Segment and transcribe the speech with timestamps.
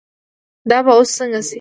[0.69, 1.49] دا به اوس څنګه شي.